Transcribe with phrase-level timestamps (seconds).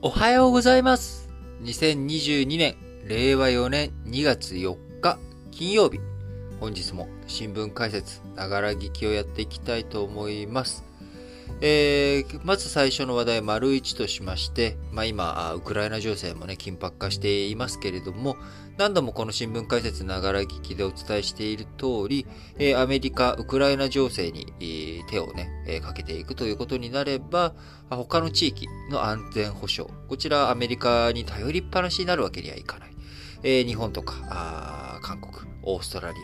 [0.00, 1.28] おはようございます。
[1.64, 2.76] 2022年、
[3.08, 5.18] 令和4年2月4日、
[5.50, 5.98] 金曜日。
[6.60, 10.84] 本日も新聞解説、ながら聞きをやっていきたいと思います。
[11.60, 18.36] えー、まず最初の話題、丸一としまして、まあ今、ウクライナ情勢もね、緊迫化していますけれども、
[18.78, 22.28] 何度もこの新聞解説ながら聞きでお伝えしている通り、
[22.60, 27.54] え、アメリカ、ウクライナ情勢に、手をね、え、かけていくということになれば、
[27.90, 32.90] 他の地域の安全保障、こちらアメリカに頼りっぱなしになるわけにはいかない。
[33.42, 36.18] え、日本とか、韓国、オーストラリ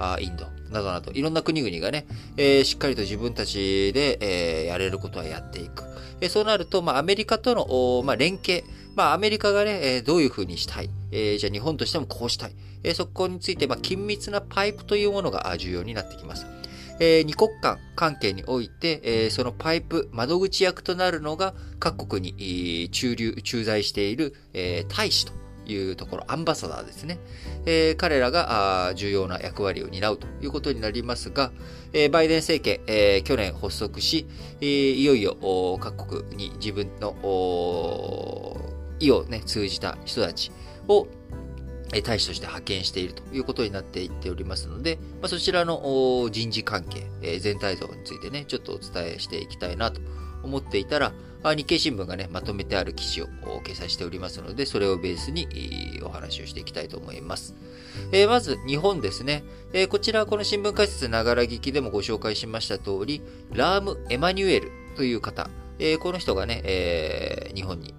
[0.00, 5.84] ア、インドなどなど、いろんな国々がね、え、しっかりと自分たちで、え、やれることはやっていく。
[6.20, 8.64] え、そうなると、まあ、アメリカとの、まあ、連携、
[8.96, 12.52] まあ、アメリカがね、え、どういうふうにしたい、えー、じゃあ日本としてもこうしたい、
[12.82, 16.46] えー、そこについて、まあ、緊密なパイプというものが重要になってきます。
[17.00, 25.32] えー、二国間関係において、えー、そのパイプ、窓口役となるのが各国に駐留、駐在している、えー、大使と
[25.66, 27.18] いうところ、アンバサダーですね。
[27.66, 31.52] えー、彼らが重要な役割を担うということになりますが、
[31.92, 34.26] えー、バイデン政権、えー、去年発足し、
[34.60, 35.36] えー、いよいよ
[35.80, 37.16] 各国に自分の
[38.98, 40.52] 意を、ね、通じた人たち
[40.88, 41.06] を
[42.00, 50.00] 大使として派遣しているということになっていっておりますので、まあ、そちらの人事関係、え、全体像についてね、ちょっとお伝えしていきたいなと
[50.42, 51.12] 思っていたら、
[51.44, 53.26] 日経新聞がね、まとめてある記事を
[53.64, 55.48] 掲載しておりますので、それをベースに
[56.04, 57.54] お話をしていきたいと思います。
[58.12, 59.42] えー、まず、日本ですね。
[59.72, 67.92] えー、こちら、この新聞解説ながら聞きでもご紹介しました通り、ラーム・エマニュエルという方、えー、この人がね、え日本に、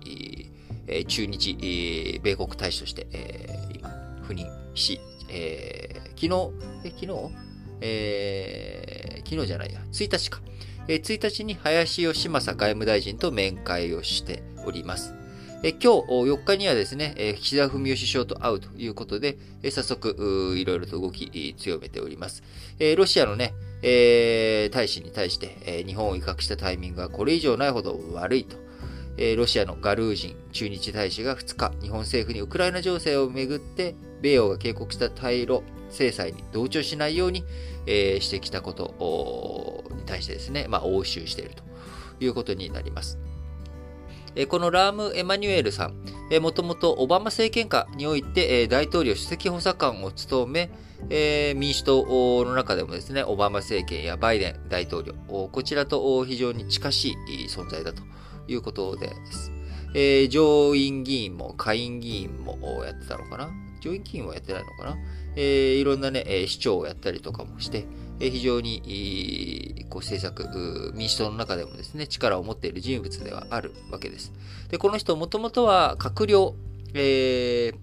[0.87, 3.89] え中日、米国大使として、え今、
[4.27, 6.51] 赴任し、え昨日、
[6.83, 7.31] え昨日？
[7.81, 10.41] え昨日じゃないや、1日か。
[10.87, 15.13] え1日に林芳正外務大臣と面会をしております。
[15.65, 22.43] え今日4日にはですね、え岸田文雄首相と会うということで、え早速いろいろと動き強めております。
[22.79, 28.57] えロシアのね、え大使に対して、え日本を威嚇したタイミングがこれ以上ないほど悪いと。
[29.37, 37.43] ロシアのガルージン駐日大使が2日、日本政府にウクライナ情勢をめぐって、米欧が警告した対ロ制裁に同調しないように、
[37.85, 41.63] してきたことに対してですね、まあ、応酬していると
[42.23, 43.19] いうことになります。
[44.47, 45.95] このラーム・エマニュエルさん、
[46.41, 50.71] もともとオバマ政権下において、大統領首席補佐官を務め、
[51.53, 55.13] 民主党の中でもですね、オバマ政権やバイデン大統領、
[55.51, 58.01] こちらと非常に近しい存在だと
[58.47, 59.51] いうことです。
[59.95, 63.49] えー、上院議員も下院議員もやってたのかな？
[63.79, 64.97] 上院議員はやってないのかな？
[65.35, 67.85] えー、いろんなね、え、市長をやったりとかもして、
[68.19, 74.33] えー、非常に、こう政策、民主党の中でもですね、力を持っている人物ではあるわけです。
[74.69, 76.55] で、この人もともとは閣僚、
[76.93, 77.75] えー、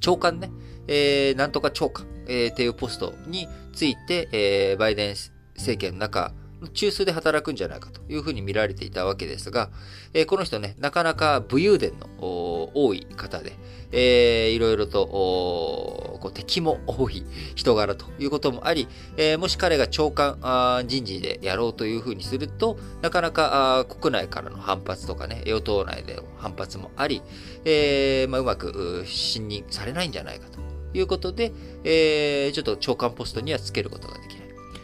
[0.00, 0.50] 長官ね、
[0.88, 5.14] えー、なんとか長官、えー、っていうポストについて、えー、バイデン
[5.56, 6.32] 政権の中、
[6.68, 9.70] 中枢で働くんじゃないかというふうに見られていたわけですが、
[10.14, 13.52] えー、この人ね、なかなか武勇伝の多い方で、
[13.92, 17.24] えー、いろいろとこう敵も多い
[17.54, 27.22] 人柄ということもあり、えー、もし彼が長官あ人事でやろうというふうにすると、なかなかあ国内からの反発とかね、与党内での反発もあり、
[27.64, 30.58] えーまあ、うまく信任されないんじゃないかと
[30.96, 31.52] いうことで、
[31.84, 34.41] えー、ちょっと長官ポストにはつけることができない。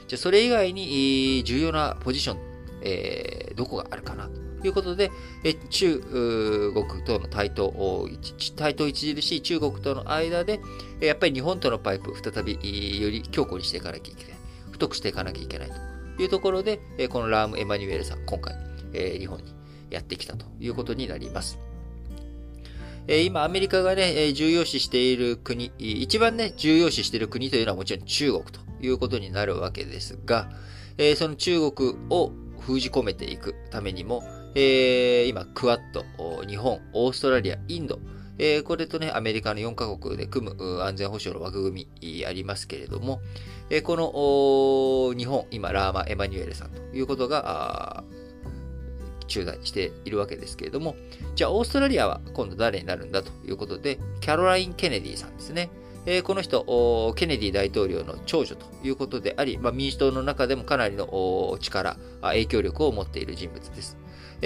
[0.08, 2.38] じゃ、それ以外に重要なポジション、
[2.82, 4.28] えー、どこがあるかな
[4.60, 5.10] ということで、
[5.44, 8.08] え中国との対等、
[8.56, 10.60] 対等著しい中国との間で、
[11.00, 12.54] やっぱり日本とのパイプ、再び
[13.00, 14.38] より強固にしていかなきゃいけない。
[14.72, 15.70] 太くしていかなきゃいけない
[16.16, 18.56] というところで、このラーム・エマニュエルさん、今回、
[18.94, 19.54] え日本に
[19.90, 21.58] やってきたということになります。
[23.06, 30.50] 今、アメリカがね、重要視している国、一番ね、重要視している国というのはもちろん中国ということになるわけですが、
[31.16, 34.22] その中国を封じ込めていくためにも、
[34.54, 36.04] えー、今、クワッド、
[36.46, 37.98] 日本、オーストラリア、インド、
[38.38, 43.20] えー、これとね、アメリカの4カ国で組む安全保障の枠組みありますけれども、
[43.70, 48.04] えー、この日本、今、ラーマ・エマニュエルさんということが、
[49.26, 50.96] 駐在しているわけですけれども、
[51.34, 55.70] じゃあ、オーストラリアは今度誰になるんだということで、キャロライン・ケネディさんですね。
[56.10, 63.98] えー、この人、ケネディ大統領の長女ということであり、まあ、民主党の中でもかなりの力、影響力を持っている人物です。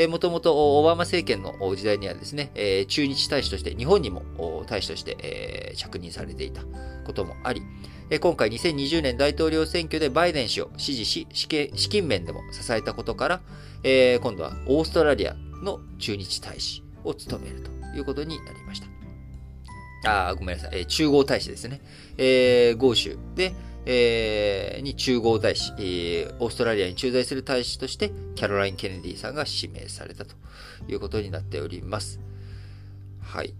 [0.08, 6.62] もともとオバマ政権の時代にはですね、え、駐日大使として、日本にも大使として、え、着任されていた
[7.06, 7.62] こともあり、
[8.10, 11.46] え、今回2020年大統領選挙でバイデン氏を支持し、資
[11.88, 13.40] 金面でも支えたことから、
[13.84, 18.91] え、今度はオーストラリアの駐日大使を務めるということになりました。
[20.04, 20.70] あ、ごめんなさい。
[20.72, 21.80] えー、中央大使ですね。
[22.16, 23.54] えー、豪州で、
[23.84, 30.34] えー、に中央大使、えー、オーストラリアに駐在する大使として、キャロライン・ケネディさんが指名されたと
[30.88, 32.20] いうことになっております。
[33.20, 33.54] はい。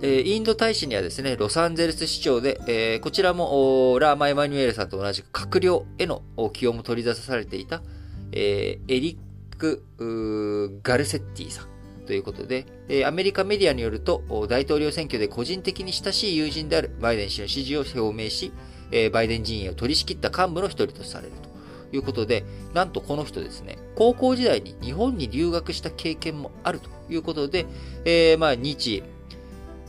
[0.00, 6.22] えー、インド大使にはですね、ロサンゼルス市長で、えー、こちらもラーマ・エマニュエルさんと同じく閣僚への
[6.52, 7.82] 起用も取り出されていた、
[8.32, 11.66] えー、エリック・ガルセッティさん
[12.06, 12.66] ということで、
[13.06, 18.52] アメリカメディアによると、大統領選挙で個人的に親しい友人であるバイデン氏の支持を表明し、
[19.12, 21.52] バイデン陣営を取り仕切った幹部の一人とされると。
[21.92, 22.44] いうことで、
[22.74, 27.66] なんとこの人ですね、高校時代に日本に留学した経験もあるということで、
[28.04, 29.02] えー、まあ日、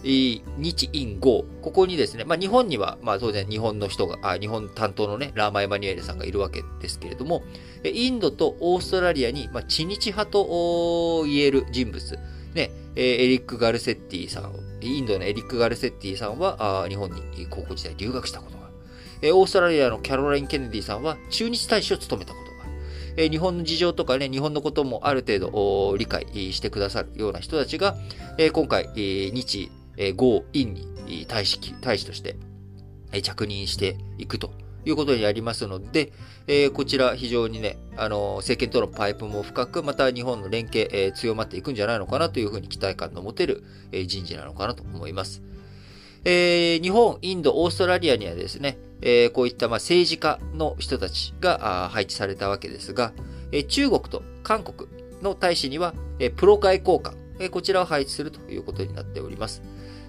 [0.03, 7.43] 日印豪、ここにですね、まあ日本には、まあ当然日本の人が、あ日本担当のね、ラーマ・エマニュエルさんがいるわけですけれども、
[7.83, 12.19] インドとオーストラリアに、まあ、知日派と言える人物、
[12.53, 18.69] ね、エリック・ガルセッティさん、インドのエリック・ガルセッティさんは、日本に高校時代留学したことがあ
[19.21, 19.35] る。
[19.35, 23.29] オーストラリアのキャロライン・ケネディさんは中日大使を務めたことがある。
[23.29, 27.95] 日本の事情とかね、日本のこともある程度理解してくださるような人たちが、
[28.51, 29.71] 今回、日、
[30.15, 32.35] 豪、印に大使、大使として
[33.21, 34.51] 着任していくと
[34.85, 36.11] いうことになりますので、
[36.47, 45.41] えー、こちら非常にね、あの、政権とのパイプも深く、また日本の連携、えー、強まっていくんじゃないのかなというふうに期待感の持てる、えー、人事なのかなと思います。
[46.25, 53.11] えー、日本、インド、オーストラリアにはですね、えー、こういったまあ政治家の人たちが配置されたわけですが、
[53.51, 54.89] えー、中国と韓国
[55.21, 59.61] の大使には、えー、プロ外交官、えー、こちらを配置するということになっております。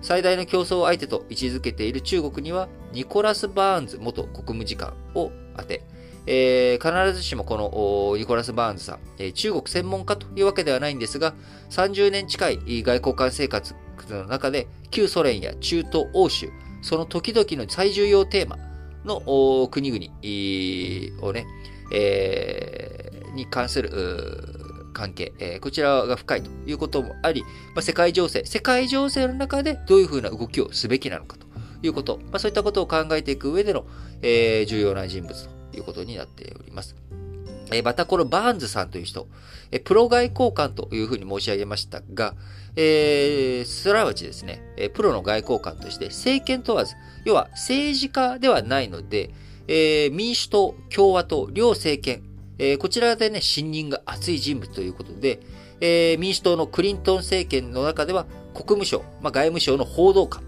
[0.05, 5.83] 最大の競争相手と位置づけている中国には、ニコラス・バーンズ元国務次官を当て、
[6.27, 11.35] えー、必ずしもこのニコラス・バーンズさん、えー、中国専門家というわけではないんですが、
[11.71, 13.75] 30年近い外交官生活
[14.11, 16.51] の中で、旧ソ連や中東欧州、
[16.83, 18.59] その時々の最重要テーマ
[19.07, 21.47] の国々をね、
[21.95, 23.89] えー、に関する
[24.95, 27.49] 関係、えー、こちらが深いということもあり、ま
[27.81, 31.47] あ、世界情勢、世界情勢の中でどういうふうな動きをすべきなのかと
[31.83, 33.85] いうこと、まあ、そういったことを考えていく上での、
[34.23, 36.97] えー、重要な人物ということになっております。
[37.73, 39.27] え、またこのバーンズさんという人、
[39.71, 42.35] え、プロ外交官というふうに申し上げましたが、
[42.77, 46.95] えー、すなわちですね、え、プロの外交官として政権問わず、
[47.25, 49.31] 要は政治家ではないので、
[49.67, 52.23] えー、民主党、共和党、両政権、
[52.59, 55.41] えー、こちらでね、信任が厚い人物ということで、
[55.81, 60.43] えー、民主党のクリントン政権の中では国務省、まあ、外務省の報道官、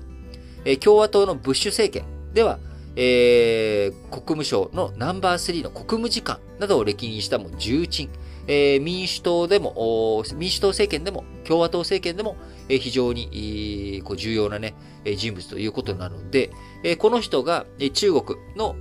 [0.65, 2.59] えー、共和党のブッシュ政権では、
[2.95, 8.09] えー、国務省のナンバー3の国務次官などを歴任したも重鎮、
[8.47, 12.37] えー、民主党でも、民主党政権でも、共和党政権でも、
[12.69, 14.75] えー、非常に、こう重要なね、
[15.17, 16.51] 人物ということなので、
[16.83, 18.77] えー、この人が、えー、中国の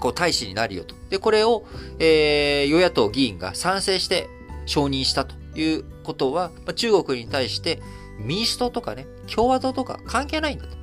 [0.00, 0.94] こう大使になるよと。
[1.10, 1.64] で、これを、
[1.98, 4.28] えー、与野党議員が賛成して
[4.66, 7.80] 承認したということは、まあ、中国に対して
[8.18, 10.76] 民主党とかね、共和党とか関係ないんだと。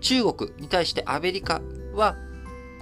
[0.00, 1.60] 中国に対してアメリカ
[1.94, 2.16] は、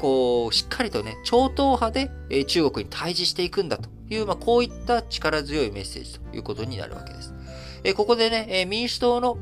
[0.00, 7.34] こう、しっかりとね、超党派で、えー、中国に対峙していくんだという、まあ、こういった力強いメッセージということになるわけです。
[7.84, 9.38] えー、ここでね、えー、民主党の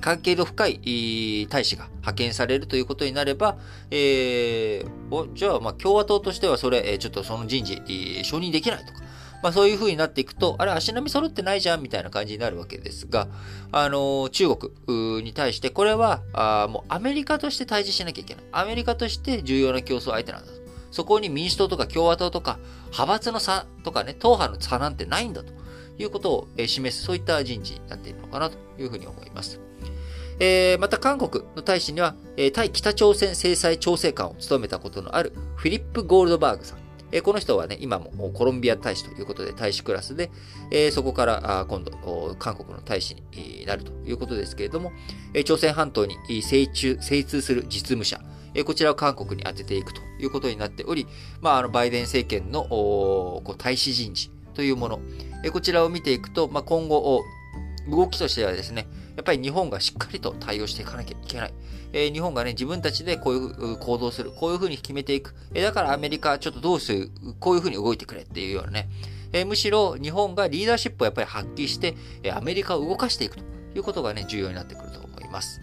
[0.00, 3.56] 関係の深い大使が派遣されるということになれば、
[3.90, 7.82] えー、じゃあ、まあ、共和党としてはそれ、ちょっとその人事、
[8.24, 9.00] 承認できないとか、
[9.42, 13.28] まあそういう風になっていくと、あれ足並み揃ってないじゃんみたいな感じになるわけですが、
[13.72, 18.44] あの、中国に対して、これは、あもうアメリカとして対峙しなきゃいけない。
[18.52, 20.56] アメリカとして重要な競争相手なんだと。
[20.90, 25.52] そこに民主党とか共和党とか、派閥の差とかね、党派の差なんてないんだと
[25.98, 29.60] いうことを示す、そういった人事になっているのかなというふうに思います。
[30.38, 36.78] えー、また韓国の大使には、えー、対北朝鮮制裁調整官を務めたことのあるフィリップ・ゴールドバーグさん。
[37.12, 40.30] えー、この人はね、今もコロンビア大使ということで大使クラスで、
[40.70, 44.92] えー、そこからあ今度、韓国の大使になるということですけれども、
[45.32, 48.20] えー、朝鮮半島に精通精通する実務者、
[48.54, 51.06] えー、こちらを韓国に当てていくということになっており、
[51.40, 55.00] まあ、あのバイデン政権のこう大使人事というもの、
[55.44, 57.22] えー、こちらを見ていくと、まあ、今後、
[57.88, 61.54] 動きとしてはですね、やっぱり日本がしっかりと対応していかなきゃいけない。
[61.92, 64.30] えー、日本がね、自分たちでこういう行動する。
[64.30, 65.34] こういうふうに決めていく。
[65.54, 68.88] えー、だからアメリカ、ちょっとどうする、こういうふうに動いてくれっていうようなね。
[69.32, 73.42] えー、むしろ日本がリーダーシップをやっぱり発揮して、えアメリカを動かしていくと
[73.74, 75.60] いうことがね、重要になってくると思います。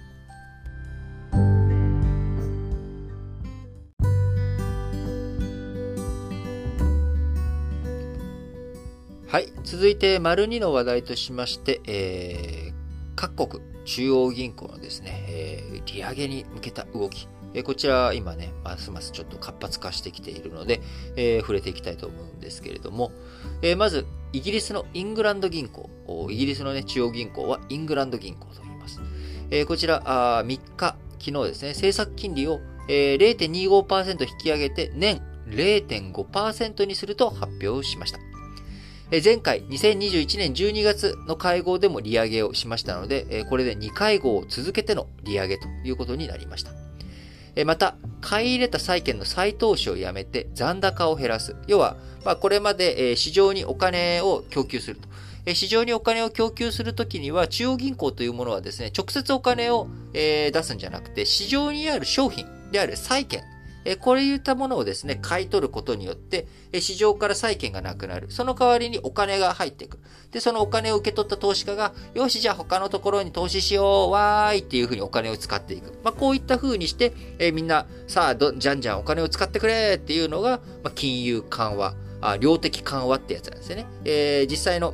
[9.33, 9.51] はい。
[9.63, 12.72] 続いて、丸2の話題としまして、えー、
[13.15, 17.27] 各国中央銀行のですね、えー、利上げに向けた動き。
[17.53, 20.81] えー、こちら、今ね、ますますちょっと活発化してきているので、
[21.15, 23.11] えー、触れていきたいと思うんですけれども、
[23.61, 25.89] え、まず、イギリスのイングランド銀行。
[26.31, 28.99] イギリスのね、中央銀行はイングランド銀行と言います。
[29.51, 38.19] え、こちらあ、3日、昨日ですね、政策金利を、えー、0.25%引き上げて年0.5%にすると発表しました。
[39.21, 46.71] 前回、2021年12月の会合でも利上げをしましたので、これで2会合を続けての利上げということになりました。
[47.65, 51.55] また、買い入れた債券の再投資をやめて残高を減らす。
[51.67, 54.99] 要は、ま、これまで市場にお金を供給する
[55.45, 55.53] と。
[55.53, 63.43] 市場にお金を供給するときには、中央銀行というものはですね、直接お金を出すんじゃなくて、市場にある商品である債券、
[63.85, 68.31] えこれいったものをですね、買い取ることによって、え市場から債券がなくなる。
[68.31, 70.03] その代わりにお金が入ってくる。
[70.31, 75.99] で、そのお金を受け取った投資家が、よし、じゃあ他のところに投資しよう、わーいっていうふうにお金を使っていく。
[76.03, 83.85] まあ、こういったふうにして、えみんな、さあど、じゃんじゃんお金を使ってくれっていうのが、まあ、金融緩和あ、量的緩和ってやつなんですよね。
[84.05, 84.93] えー、実際の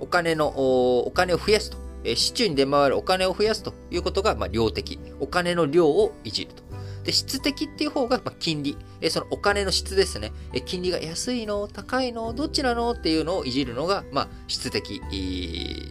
[0.00, 1.84] お金の、お金を増やすと。
[2.04, 4.98] え市中に出回るお金を増やすということが、まあ、量的。
[5.20, 6.62] お金の量をいじると。
[7.04, 8.76] で、質的っていう方が、ま、金利。
[9.00, 10.32] えそのお金の質ですね。
[10.54, 11.68] え金利が安いの？
[11.68, 12.32] 高いの？
[12.32, 12.92] どっちなの？
[12.92, 15.02] っていうのをいじるのが、まあ、質的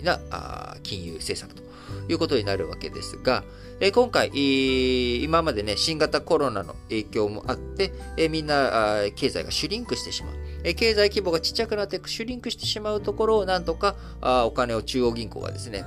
[0.04, 1.62] なあ金融政策と
[2.12, 3.44] いうことになるわけですが、
[3.80, 4.32] え今回、
[5.24, 10.34] 今までね、新型コロナの影響もあって、えみんなあ経済がシュリンクしてしまう。
[10.64, 15.86] え経済規模がちっちゃくなってシュリンクしてしまうところをなんとかあお金を中央銀行がですね、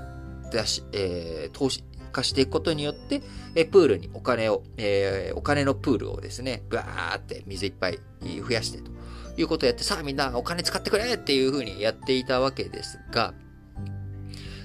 [0.53, 1.83] 出し、えー、投資、
[2.17, 3.23] 化していくことによって、
[3.55, 8.91] えプールにお金を、えー、お金のプールをですね、ブワーって水いっぱい増やしてと
[9.37, 13.35] いうことをやって、さあみんなお金使ってくれっていうふうにやっていたわけですが、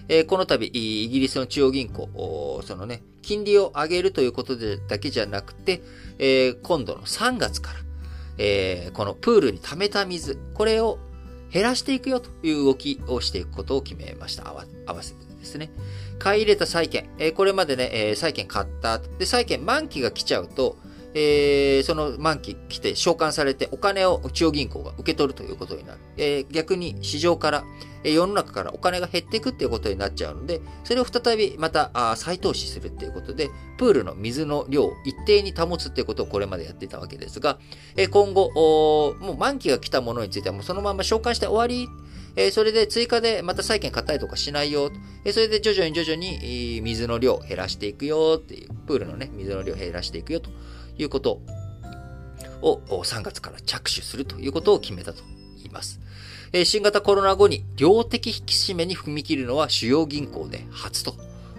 [0.08, 5.82] え、この度、イギリスの中央銀行、そのね、金利を上げるということでだけじゃなくて、
[6.20, 7.80] え、今度の3月から、
[8.38, 11.00] え、このプールに溜めた水、これを
[11.52, 14.48] 減らしていくよという動きをしていくことを決めました。
[14.48, 15.70] 合わせてですね。
[16.22, 19.00] 買い入れた債券、えー、これまでね、えー、債券買った。
[19.00, 20.78] で、債券満期が来ちゃうと、
[21.16, 26.00] えー、その満期来て償還されてお金を中央銀行が受け取るということになる。
[26.18, 27.64] えー、逆に市場から、
[28.04, 33.50] えー、世の中からお金が減っていくっていうことになっちゃうので、それを再びまたあ再投資するっていうことで、
[33.80, 37.58] プールの水の量を一定に保つっていうことをこれまでやっていたわけですが、
[37.98, 41.90] えー、今後、もう満期が来たものについてはもうそのまま償還して終わり
[42.36, 44.92] えー、それで追加でまた債券買ったりとかしないよ。
[45.26, 50.50] えー、それで徐々に徐々に、水の量減らしていくよっていう、プールのね、水の量減らしていくよと
[50.98, 51.42] いうこと
[52.62, 55.24] を3月から着手するということを決めたと
[55.58, 56.00] 言います。
[56.54, 61.16] えー、新型コロナ後に量的引き締めに踏み切るのは主要銀行で初と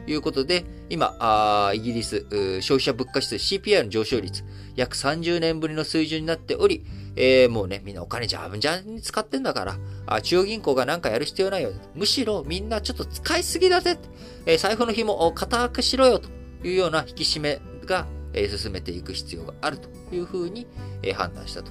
[0.07, 2.27] いうことで、今、あイギリス
[2.61, 4.45] 消費者物価指数 CPI の上昇率
[4.77, 6.85] 約30年ぶりの水準になっており、
[7.17, 9.77] えー、もうね、みんなお金じゃぶんじゃんに使ってんだから、
[10.07, 11.73] あ中央銀行がなんかやる必要ないよ。
[11.95, 13.99] むしろみんなちょっと使いすぎだぜ。
[14.47, 16.29] えー、財布の紐を固くしろよと
[16.65, 20.67] いうような引き締めが、えー、進めていく必要があるというふうに、
[21.03, 21.71] えー、判断したと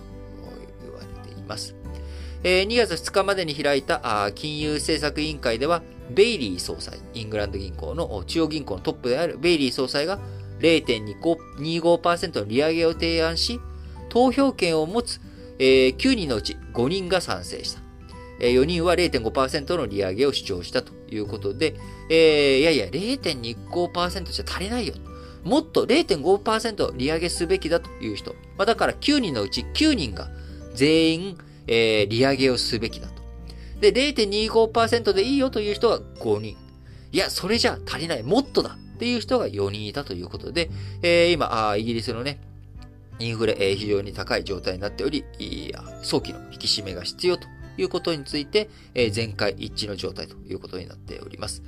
[0.83, 1.75] 言われています。
[2.43, 5.81] えー、2月2日までに開いたあ金融政策委員会では、
[6.11, 10.19] ベイリー総裁、イングランド銀行の中央銀行のトップであるベイリー総裁が
[10.59, 13.59] 0.25%の利上げを提案し、
[14.09, 15.21] 投票権を持つ
[15.61, 17.81] えー、9人のうち5人が賛成した。
[18.39, 21.75] えー、4人は0.5%の利上げを主張したということで、
[22.09, 24.95] えー、いやいや、0.25%じゃ足りないよ。
[25.43, 28.33] もっと0.5%利上げすべきだという人。
[28.57, 30.29] まあ、だから9人のうち9人が
[30.73, 31.37] 全員、
[31.67, 33.21] えー、利上げをすべきだと。
[33.79, 36.57] で、0.25%でいいよという人は5人。
[37.11, 38.23] いや、それじゃ足りない。
[38.23, 40.71] もっとだっていう人が4人いたということで、
[41.03, 42.39] えー、今あ、イギリスのね、
[43.21, 45.23] インフレ、え非常に高い状態になっており、
[46.01, 47.47] 早期の引き締めが必要と
[47.77, 51.61] いうことについて、え全会一致の状態ということになっております。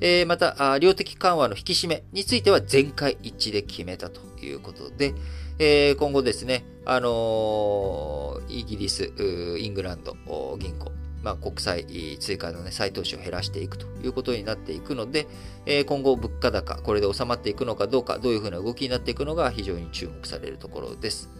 [0.00, 5.14] えまた、量的緩和の引き締めについては全会一致で決めたということで、
[5.58, 9.12] え今後ですね、あのイギリス、
[9.58, 10.16] イングランド
[10.58, 10.92] 銀行、
[11.24, 11.86] まあ、国債
[12.20, 15.26] 追加の、ね、再投資を減らしていくということになっていくので、
[15.64, 21.30] えー、今後物価高、これで収まっていくのかどうか、どういうふうな動きになっていくのが非常に注目されるところです。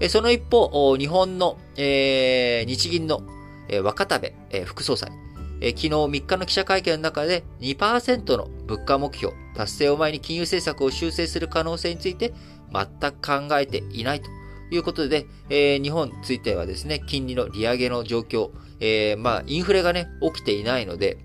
[0.00, 3.22] えー、その一方、日本の、えー、日銀の、
[3.68, 5.12] えー、若田部、えー、副総裁、
[5.60, 12.32] えー、昨日3日の記者会見の中で2%の物価目標達成を前に金融政策を修正する可能性について
[12.72, 14.30] 全く考えていないと
[14.70, 18.50] いうことで、えー、日本についてはですね、金利の利上げの状況、
[18.80, 21.18] えー、まあ、インフレがね、起きていないので、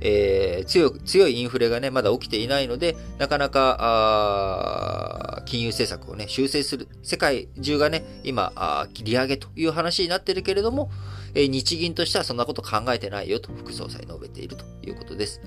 [0.00, 6.88] えー、強く、強いインフレがね、まだ起きていないので、なかなか、あ金融政策をね、修正する。
[7.02, 10.90] 世界中がね、今、あ利上げという話になってるけれども、
[11.34, 15.40] えー、日銀としてはそんなこと考えてないよと、副総裁述べているということです。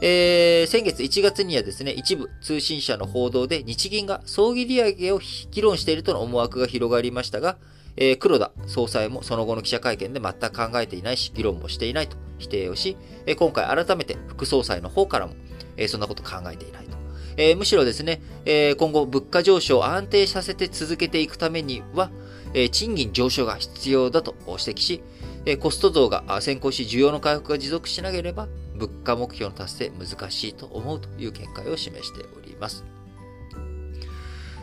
[0.00, 7.58] えー、先月1月にはですね、一部通信社の報道で日銀が葬儀利上げを議論しているとの思惑が広がりましたが、
[7.96, 12.96] えー、黒田総裁もその後の記者会見で全く考えていないし、議論もしていないと否定をし、
[13.26, 15.34] え、今回改めて副総裁の方からも、
[15.76, 16.96] え、そんなこと考えていないと。
[17.36, 22.10] え、むしろですね、え、今後物価上昇を安定させて続けていくためには、
[22.52, 25.02] え、賃金上昇が必要だと指摘し、
[25.46, 32.84] えコスト増が先行し需要の回復が持続しなければ、物価目標の達成難しいと思うという見解を示しております。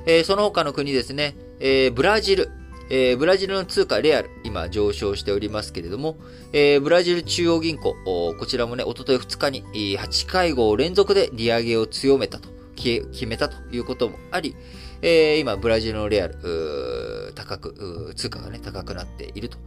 [0.08, 2.50] えその他の国ですね、えブラジル、
[2.94, 6.18] えー、ブラジルの通貨レアル、今上昇しておりますけれども、
[6.52, 9.64] えー、ブラジル中央銀行、こちらもね、おととい2日に
[9.98, 14.58] 8会合連続で利上げを強めたと、決めたということもあり、
[15.02, 19.58] えー、今、ブラジルのレアル、高く、通貨がね、高くなっていると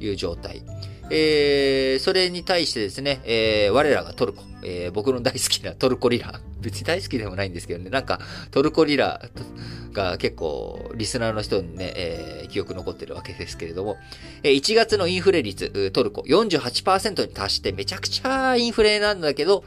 [0.00, 0.62] いう状態。
[1.10, 8.20] えー、それに対してですね、えー、我らがトルコ、えー、僕の大好きなトルコリラ、 別に大好きでもないんですけどね、なんか
[8.50, 9.20] トルコリラ
[9.92, 13.98] が結構リスナーの人にね、えー、記憶残ってるわけですけれども、
[14.42, 19.64] えー、1月のインフレ率、トルコ48%に達してめちゃくちゃインフレなんだけど、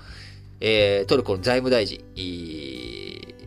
[0.60, 2.04] えー、トルコの財務大臣、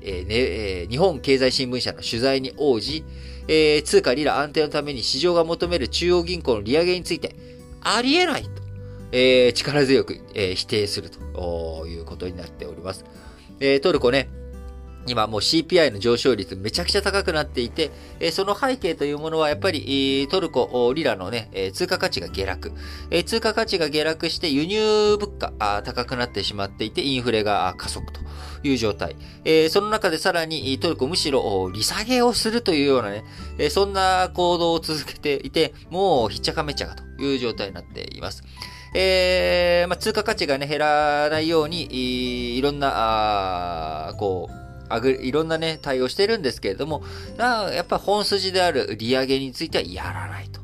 [0.02, 3.04] えーねえー、日本経済新聞社の取材に応じ、
[3.48, 7.34] えー、通貨リラ安定のために市場が求める中央銀行の利上げについて、
[7.80, 8.50] ありえないと、
[9.12, 13.04] えー、力強く、えー、否定するということになっております。
[13.60, 14.28] えー、トルコね、
[15.06, 17.90] 今もう CPI の上昇率めちゃくちゃ高くなっていて、
[18.20, 22.72] えその背景というものはやっぱりトルコ、リラのね、通貨価値が下落。
[23.24, 28.20] 通貨価値が下落して輸入物価高くなってしまっていて、インフレが加速と
[28.62, 29.16] いう状態。
[29.70, 33.24] その中でさらにトルコむしろ利下げをするというようなね、
[33.70, 38.42] そんな行動を続けていて、もうひっちゃかめっちゃかという状態になっています。
[38.92, 44.59] えー、まあ、通貨価値がね、減らないように、いろんな、あこう、
[44.90, 47.02] あぐ、いろんなね、対応してるんですけれども、
[47.38, 50.60] やっぱ本筋である利上げについてはやらないと。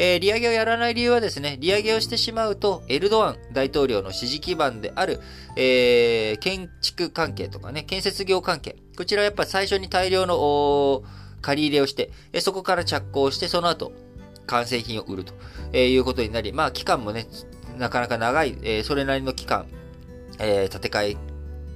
[0.00, 5.20] えー、利上げをやらない理由はですね、利上げをしてしまうと、エルドアン大統領の支持基盤である、
[5.56, 8.76] えー、建築関係とかね、建設業関係。
[8.96, 11.02] こちらはやっぱ最初に大量の
[11.40, 12.10] 借り入れをして、
[12.40, 13.92] そこから着工して、その後、
[14.46, 15.34] 完成品を売ると、
[15.72, 17.26] えー、いうことになり、まあ、期間もね、
[17.76, 19.66] なかなか長い、えー、それなりの期間、
[20.38, 21.16] えー、建て替え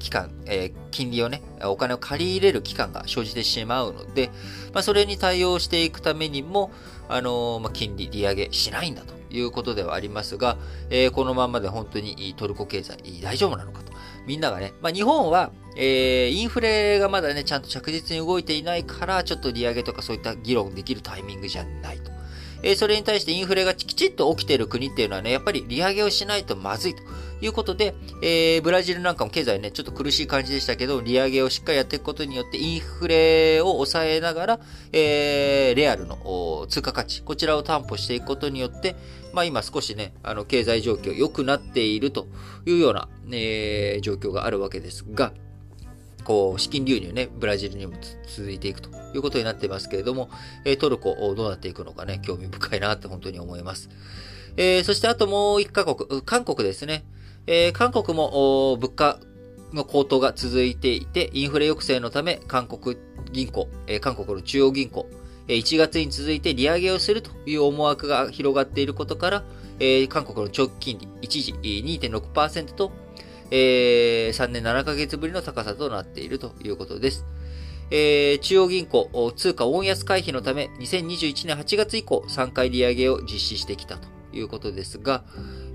[0.03, 4.31] 期間、えー、金利をね、お金を借り入れる期間が生じてしまうので、
[4.75, 6.73] まあ、それに対応していくためにも、
[7.09, 10.59] あのー、まあ、金利利上げしないんだということではありますが、
[10.91, 13.93] えー、このままで本当にトルコ経済大丈夫なのかと。
[14.27, 22.12] みんながね、まあ、日本は、えー、インフレがまだね、ちゃんと着実に動いていないから、ちょっと利上げとかそういった議論できるタイミングじゃないと。
[22.63, 27.03] え、それに対してインフレがきちっと起きている国っていうのはね、やっぱり利上げをしないとまずいと
[27.41, 34.61] いうことで、えー、ブラジルなんかも経済ね、ちょっと苦しい感じでしたけど、利上げをしっかりやっていくことによって、インフレを抑えながら、
[34.93, 38.95] えー、レアルの通貨価値、こちらを担保していくことによって、
[39.33, 42.29] まあ今少しね、あの、経済状況良くなっていると
[42.67, 45.33] いうような、えー、状況があるわけですが、
[46.23, 47.95] こう、資金流入ね、ブラジルにも
[48.35, 50.31] 続いていくということになっていますけれども、
[50.65, 53.89] えトルコどうなっていくのかね、興味深いなって本当に思います。
[54.57, 57.05] えー、そしてあともう一カ国、韓国ですね。
[57.47, 59.19] えー、韓国も物価
[59.73, 62.97] の高騰が続いていて、インフレ抑制のため、韓国
[63.33, 65.09] 銀行、えー、韓国の中央銀行、
[65.49, 69.45] えー、1月に続いて利上げをするという思惑が広がっていることから、
[69.81, 72.93] えー、韓国の長期金利、一時2.6%と、
[73.55, 77.27] えー、3年7ヶ月ぶりの高さとなっているということです。
[77.91, 85.25] えー、中央銀行、通貨温安回避のため、2021年8月以降、3回利上げを実施してきたということですが、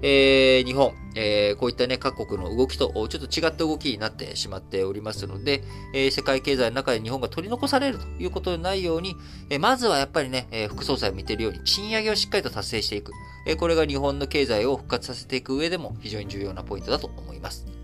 [0.02, 9.16] えー、日本、えー、こういったね、各国の動きとちょっと違った動きになってしまっておりますので、えー、世界経済の中で日本が取り残されるということのないように、
[9.50, 13.12] えー、まずはやっぱりね、えー、副総裁を見ているように賃上げをしっかりと達成していく。
[13.46, 17.77] えー、これが日本の経済を復活させていく上でも非常に重要なポイントだと思います。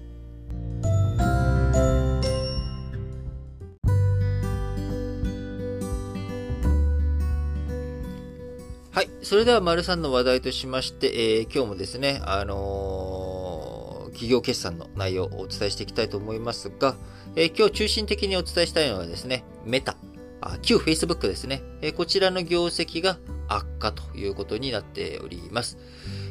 [8.93, 9.09] はい。
[9.23, 16.95] それでは、丸さんの話題としまして、えー、今日もですね、あのー、企業決算の内容をお伝えしていきたいと思いますが、
[17.35, 19.97] えー、今日中心的にお伝えしたいのはですね、メタ、
[20.41, 25.79] あ旧 Facebook ですね、えこちらの業績が悪化ということになっております。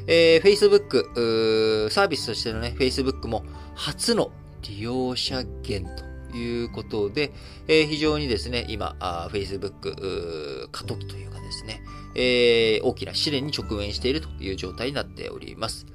[0.07, 3.45] え、Facebook、サービスとしてのね、Facebook も
[3.75, 4.31] 初の
[4.63, 7.33] 利用者減ということで、
[7.69, 8.97] えー、非常にですね、今、
[9.33, 11.83] Facebook 過渡期というかですね、
[12.15, 15.87] えー、大きな試練に直面しているという状態になっております。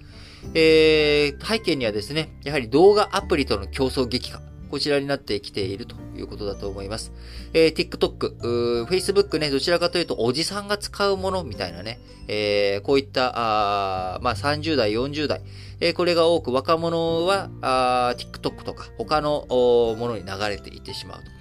[0.53, 7.11] えー、背景にはですね、やはり動画アプリとの競争激化、こちらになってきているということだと思います。
[7.53, 15.41] えー、TikTok、Facebook ね、どちらかというとおじさんが使うものみたいなね、えー、こういった、あまあ、30代、40代、
[15.79, 21.36] えー、これが多く若者はあ TikTok とか他のものに流れていってしまうと。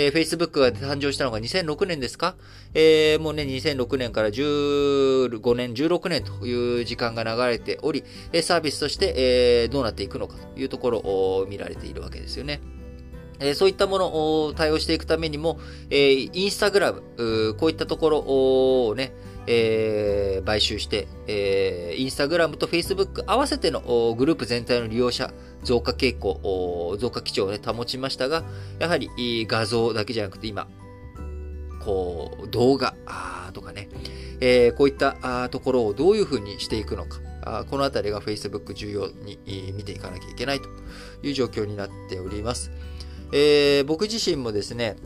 [0.00, 2.36] えー、Facebook が誕生したのが2006年ですか？
[2.72, 8.04] えー、もうね、2006年から15年、16年という時間が流れており、
[8.42, 12.60] サービスとして、えー、どうなっていくのかというところを見られているわけですよね。
[13.40, 14.06] えそういったもの
[14.44, 15.58] を対応していくためにも、
[15.90, 19.12] えー、インスタグラム、こういったところをね、
[19.50, 23.80] えー、買収して、えー、インスタグラムとフェイスブック合わせての
[24.14, 25.32] グループ全体の利用者
[25.62, 28.44] 増加傾向、増加基調を、ね、保ちましたが、
[28.78, 29.08] やはり
[29.48, 30.68] 画像だけじゃなくて今、
[31.80, 32.94] こう、動画
[33.54, 33.88] とかね、
[34.40, 39.38] えー、こういったところをどういうふうにしていくのか、あこのあたりが Facebook 重要に
[39.74, 40.68] 見ていかなきゃいけないと
[41.22, 42.70] いう状況になっております。
[43.32, 44.96] えー、僕自身もですね、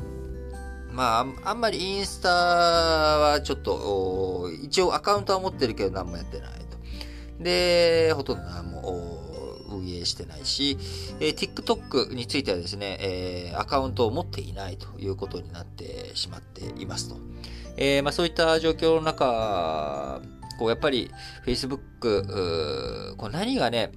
[0.92, 7.42] まあ、あんまりインスタはちょっと、一応アカウントは持ってるけど何もやってないと。
[7.42, 9.12] で、ほとんど何も
[9.70, 10.76] 運営してないし、
[11.18, 17.16] えー、TikTok についてはですね、えー、アカウントを持っていないということになってしまっていますと。
[17.76, 20.20] えー、まあ、そういった状況の中、
[20.58, 21.10] こうやっぱり
[21.46, 23.92] Facebook、こう何がね、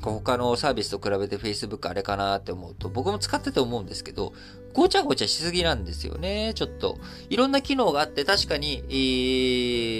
[0.00, 4.32] 他のサービスと比べて Facebook あれかなって思うと、僕も使ってて思うんですけど、
[4.72, 6.98] ごちゃごちゃしすぎなんですよね、ちょっと。
[7.28, 8.92] いろんな機能があって確かに、え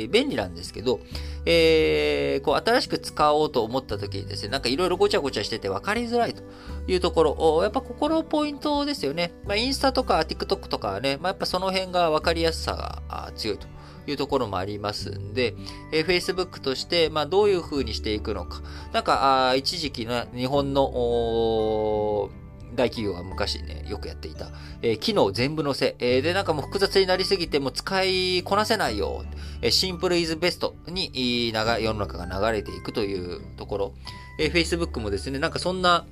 [0.07, 1.01] ー、便利なんですけど、
[1.45, 6.43] えー、こう新しく使おうと思った時にですね、なんかいろいろごちゃごちゃしてて分かりづらいと
[6.87, 9.33] いうところ、やっぱここのポイントですよね。
[9.45, 13.67] まあ、インスタとか TikTok とかね、まあ、やっぱその辺が分かりやすさが強いと。
[14.07, 15.55] いうところもありますんで、
[15.93, 18.63] えー、Facebook として、まあ、どういう風にしていくのか。
[18.93, 22.31] なんか、あ一時期の日本の、
[22.75, 24.51] 大企業が昔ね、よくやっていた、
[24.83, 29.25] えー、機能全部載せ、えー、で、なんかもう複雑になりすぎても使いこなせないよ。
[29.63, 33.95] えー、シンプルイズベストに、世の中が流れていくというところ。
[34.39, 36.07] え、Facebook もですね、なんかそんな、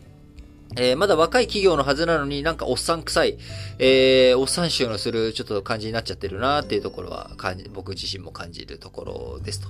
[0.77, 3.39] えー、まだ若い企業のはずなのになんかおっさん臭い、
[3.79, 9.69] えー、おっさん臭のするちょっと感じになっちゃってるなっていうところは感じ、僕自身も感じるところですと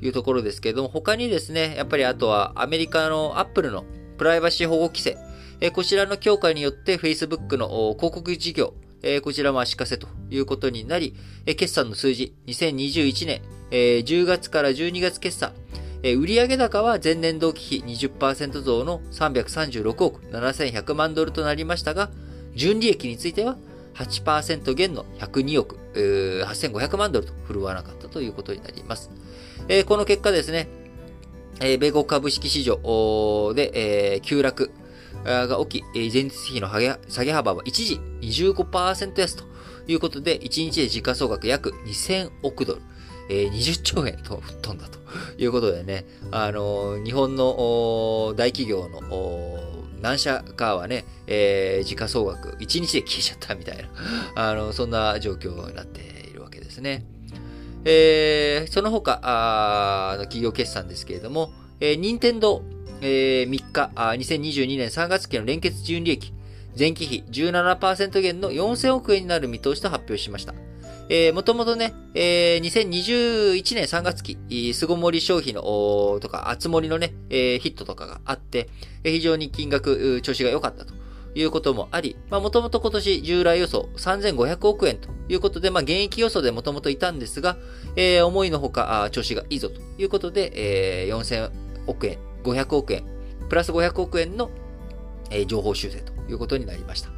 [0.00, 3.84] いうところですけれども、他にですね、やっぱりあとはアメリカのアップルの
[4.18, 5.16] プライバシー保護規制、
[5.60, 11.14] えー、こちらの強化によって Facebook の広告事業、えー、こちらも足かせということになり、
[11.46, 15.52] えー、決算の数字、2021年、えー、10月から12月決算、
[16.12, 22.10] 売上高は前年同期比20%増の336億7100万ドルとなりましたが、
[22.54, 23.56] 純利益については
[23.94, 29.10] 8%減の102億8500万ドルと振るわなかったということになります。
[29.68, 30.68] えこの結果ですね、
[31.60, 34.70] え米国株式市場で、え急落
[35.24, 36.68] が起き、前日比の
[37.08, 39.44] 下げ幅は一時25%安と
[39.86, 42.82] いうことで、1日で時価総額約2000億ドル。
[43.28, 44.98] えー、20兆円と吹っ飛んだと
[45.38, 49.00] いうことでね、あの、日本の大企業の
[50.00, 53.88] 何社かはね、えー、時価総額1日で消えちゃったみたいな、
[54.34, 57.04] あの、そんな状況になっているわけですね。
[57.84, 62.62] えー、その他、あ企業決算ですけれども、えー、任天堂、
[63.00, 66.32] えー、3日あ、2022年3月期の連結純利益、
[66.78, 70.54] 前期比17%減の4000億円になる見通しと発表しました。
[71.08, 75.62] えー、もともとね、えー、2021年3月期、巣ごもり消費の、
[76.20, 78.68] とか、厚盛りのね、えー、ヒットとかがあって、
[79.02, 80.94] 非常に金額、調子が良かったと
[81.34, 87.56] いうこともあり、まあ、もともと今年従来予想3500億円ということで、まあ、現役予想でもともといたんですが、
[87.96, 91.50] えー、思いのほか、調子がいいぞということで、えー、4000
[91.86, 93.04] 億円、500億円、
[93.48, 94.50] プラス500億円の、
[95.30, 97.13] えー、情報修正ということになりました。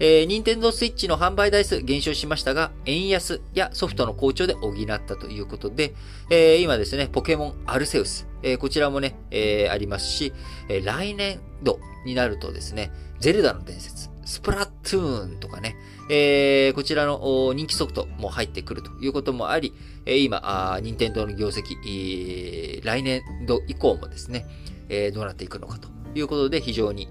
[0.00, 5.94] えー、任天堂スイッチの販売台数減少しましたが、円安やソフトの好調で補ったということで、
[6.30, 10.32] えー、今ですね、ポケモンアルセウス、えー、こちらもね、えー、ありますし、
[10.68, 15.76] えー、来年度になるとですね、ゼルダの伝説、スプラトゥーンとかね、
[16.10, 19.74] えー、こちらの人気ソフトも入ってくるということもあり、
[20.06, 24.46] えー、今、あ任天堂の業績、えー、来年度以降もですね、
[24.88, 27.08] えー、どうなっていくのかということで非常に、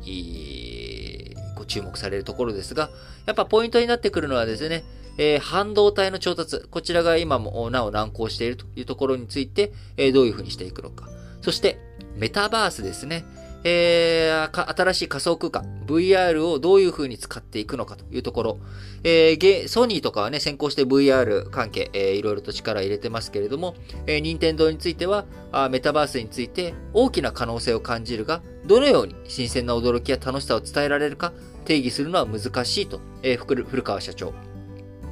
[1.67, 2.89] 注目されるところですが、
[3.25, 4.83] やっぱポイントになってくるのはですね、
[5.17, 11.09] えー、半導体の調達、こちらが今もなお難航しているというところについて、えー、どういうふうにしていくのか。
[11.41, 11.79] そして、
[12.15, 13.25] メタバースですね。
[13.63, 18.59] えー、新しい仮想空間、VR をどういう風に使っていくのかというところ、
[19.03, 23.75] えー、ソニーとかはね、先行して VR 関係、えー、いろいろと力を入れてますけれども、
[24.05, 31.33] えー、任天堂についてはあ、メタバースについて大きな可能性を感じるが、どのように新鮮な驚きや楽しさを伝えられるか
[31.67, 34.33] 定義するのは難しいと、えー、古川社長、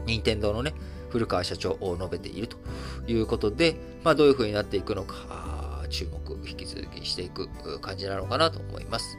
[0.06, 0.74] 任天堂のね、
[1.10, 2.58] 古川社長を述べていると
[3.08, 7.50] いうことで、まあ、どういう風になっていくのか、注目、引き続きしていく
[7.82, 9.18] 感じなのかなと思います。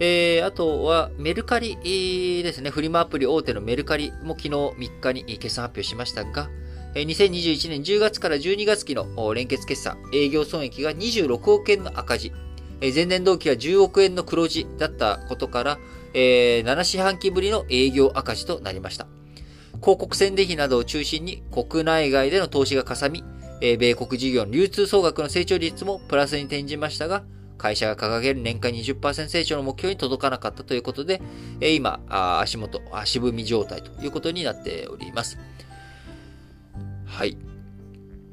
[0.00, 1.76] えー、あとは、メルカリ
[2.42, 2.70] ですね。
[2.70, 6.48] フリマアプリ大手のメルカリも昨日3日に決算発表しましたが、
[6.94, 12.32] 2021年10月から12月期の連結決算、営業損益が26億円の赤字、
[12.80, 15.78] 前年同期は10億円の黒字だったことから、
[16.14, 19.06] えー7四半期ぶりの営業赤字となりました。
[19.80, 23.22] 広告宣伝費などを中心に国内外での投資がかさみ、
[23.60, 27.24] え米国事業の流通総額の成長率もプラスに転じましたが、
[27.58, 31.20] 会社が掲げる年間20%成長の目標に届かなかったということで、
[31.60, 35.38] え今、足元、足踏み状態ということになっております。
[37.06, 37.36] はい。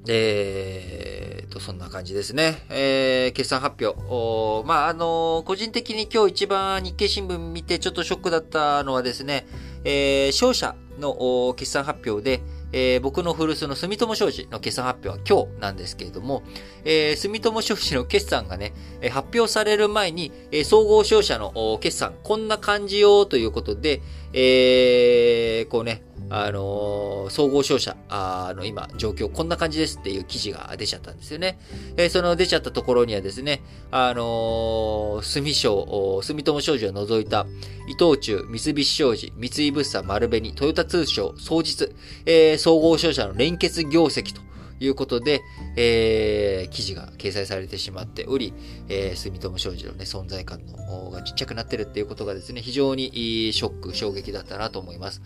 [0.07, 2.65] えーと、そんな感じですね。
[2.69, 4.67] えー、決算発表。
[4.67, 9.45] まあ、あのー、個人的に今日一番日経新聞見てちょっとショックだったのはですね、
[9.83, 12.41] えー、商社の決算発表で、
[12.73, 16.43] えー、僕の古巣の住友商事の決算発表は今日なんですけれども、
[16.83, 18.73] えー、住友商事の決算がね、
[19.11, 24.01] 発表される前に、えー、総合商社の決算、こんな感じよということで、
[24.33, 26.03] えー、こうね、
[26.33, 31.59] あのー、総合商社の今、状況こんな感じですっていう記事が出ちゃったんですよね。
[31.97, 37.45] えー、その出ちゃったところにはですね、あのー、住商、住友商事を除いた、
[37.89, 41.93] 伊藤忠、三菱商事、三井物産、丸紅、トヨタ通商、総実、
[42.25, 44.41] えー、総合商社の連結業績と、
[44.81, 45.43] いうことで、
[45.75, 48.51] えー、記事が掲載されてしまっており、
[48.89, 55.21] えー、住友商事のね、存在感のがちっちゃくなってるっていうことがですね、非常にショック、衝撃だったなと思います。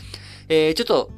[0.49, 1.12] えー、ちょっと、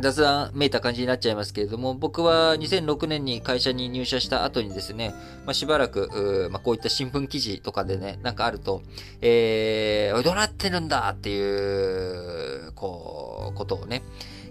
[0.00, 5.14] 雑談めいた感じになっちゃいますけれども、僕は2006年に会社に入社した後にですね、
[5.46, 8.82] まあ、しばらく、まあ、こういった新聞記事とかでね、なんかあると、
[9.20, 14.02] えー、どうなってるんだっていう、こう、ことをね、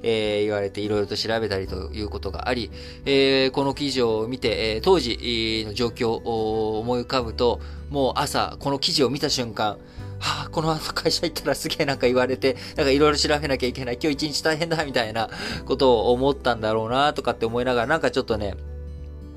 [0.01, 2.71] えー、言われていろいろと調べたりということがあり、
[3.05, 9.77] えー、この記事を見て、えー、当時の状況を思い浮かぶと、もう朝、この記事を見た瞬間、
[10.23, 15.29] はあ、この後会社行ったらすげえなんか言われて、なんかいろいろ調べなきゃいけない、今日一日大変だ、みたいな
[15.65, 18.55] ことを思ったんだろうな、とかって思いながら、なんかちょっとね、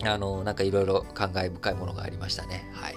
[0.04, 2.70] あの、なんかいろいろ感慨深いものがありましたね。
[2.72, 2.94] はい。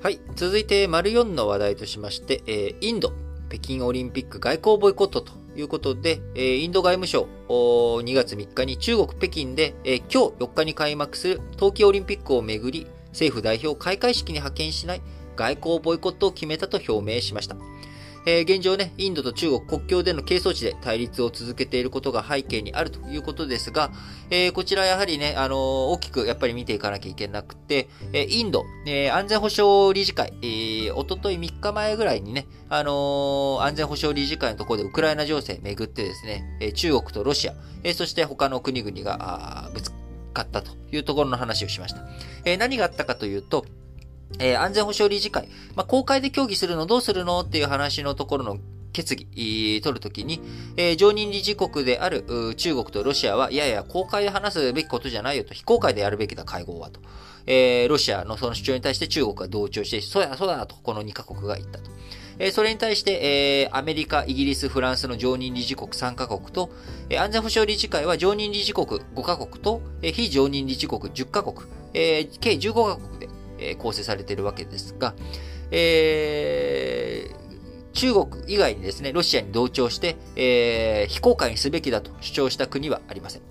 [0.00, 0.20] はい。
[0.36, 3.12] 続いて、丸4の話題としまして、えー、インド、
[3.48, 15.02] 北京オリンピック外交ボイコットということで、インド外務省、2月3日に中国北京で、え、今日4日に開幕する冬季オリンピックをめぐり、政府代表開会式に派遣しない
[15.36, 17.56] 外交ボイコットを決めたと表明しました。
[18.24, 23.90] えー、現状ね、インドと中国国境での係争地で対立を続けていることが背景にあるということですが、
[24.30, 39.90] えー、こちらやはりね、あのー、大きくやっぱり見ていかなきゃいけなくて、えインド、え安全保障理事会、えー、おととい3日前ぐらいにね、あの安全保障理事会のところでウクライナ情勢めぐってですね、え中国とロシア、えそして他の国々がぶつ
[40.32, 42.06] かったというところの話をしました。
[42.44, 43.66] え何があったかというと、
[44.38, 47.40] えー、安全保障理事会、まあ、公開で協議するのどうするの？
[47.40, 48.58] っていう話のところの
[48.92, 50.40] 決議、取るときに、
[50.76, 57.00] えー、常任理事国である中国とロシアは、いやいや、公開で話すべきことじゃないよと、非公開でやるべきだ、会合はと。
[57.46, 61.90] えー、ロシアのその主張に対して中国が同調して、そうや、そうだと、この2カ国が言ったと。
[62.38, 66.70] えー、それに対して、えー、アメリカ、イギリス、フランスの常任理事国3カ国と、
[67.08, 73.28] えー、安全保障理事会は常任理事国5カ国と、えー、非常任理事国10カ国、えー、計15カ国で、
[73.78, 75.14] 構成されているわけですが、
[75.70, 83.42] えー、中国以外にですね、ロシアに同調して、えー、非公開にすべきだと主張した国はありません。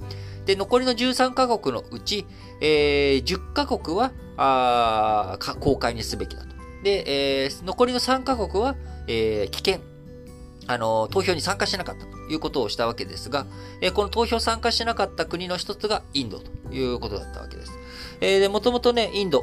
[0.46, 2.26] で、残りの13カ国のうち、
[2.60, 6.56] えー、10カ国は、あ公開にすべきだと。
[6.84, 8.76] で、えー、残りの3カ国は、
[9.08, 9.82] えー、危険。
[10.68, 13.46] あの、投票に参加しなかったということをしたわけですが、
[13.82, 17.74] えー、この投票参加しなかった国の一つがインドということだったわけです。
[18.24, 19.42] えー、で、もともとね、インド、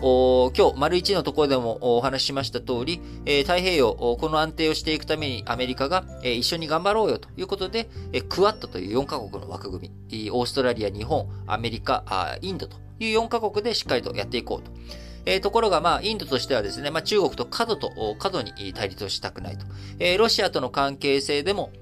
[0.57, 14.71] 今日、丸1のところでもお話ししました通り、えー、太平洋、この安定をしていくためにアメリカが、えー、一緒に頑張ろうよということで、え、クワッドという4カ国の枠組み、オーストラリア、日本、アメリカ、あインドという4カ国でしっかりとやっていこうと。
[15.27, 19.67] えー、ところが、まあ、インドとしてはですね、まあ、中国と過度と、過度に対立をしたくないと。
[19.99, 21.73] えー、ロシアとの関係性でも、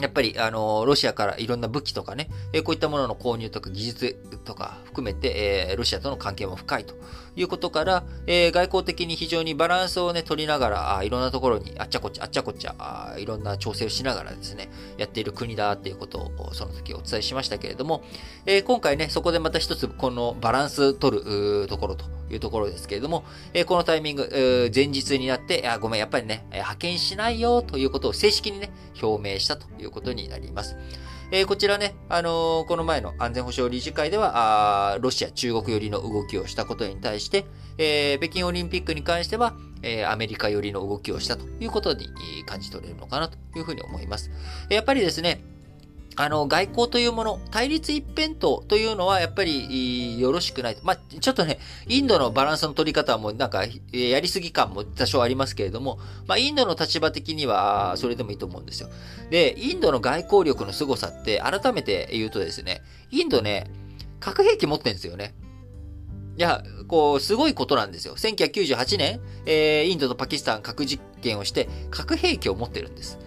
[0.00, 6.94] やっぱり、あの、ロシアからいろんな武器とかね、えこういったものの購入とか技術とか含めて、えロシアとの関係も深いと。
[7.36, 18.02] いうことから、え外交的に非常にバランスをね、取りながら、あいろんなところにあっちゃこっちゃ、あっちゃこっちゃ、あいろんな調整をしながらですね、やっている国だっていうことを、その時お伝えしましたけれども、
[18.46, 28.70] え今回ね、そこでまた一つ、このバランス取るところというところですけれども、えこのタイミング、前日になって、あごめん、やっぱりね、派遣しないよということを正式にね、
[29.02, 30.76] 表明したということになります。
[31.32, 37.46] えー、こちらね、あのー、この前の安全保障理事会では、あロシア、中国寄りの動きをしたことに対して、
[37.78, 42.08] えー、北京オリンピックに関しては、えー、アメリカ寄りの動きをしたということに
[42.46, 44.30] 感じ取れるのかなというふうに思います。
[44.70, 45.40] やっぱりですね、
[46.16, 50.76] あの、外交というもの、対立一辺倒というのはやっぱりよろしくない。
[50.82, 58.88] まあ、ちょっとね、インドのバランスの取り方はもうなんか、やりすぎ感も多少ありますけれども、まあ、インドの立場的には、それでもいいと思うんですよ。
[59.30, 63.70] で、インドの外交力の凄さって、改めて言うとですね、インドね、
[64.18, 65.34] 核兵器持ってんですよね。
[66.36, 68.16] いや、こう、すごいことなんですよ。
[68.16, 73.18] 1998年、えー、インドとパキスタン核実験をして、核兵器を持ってるんです。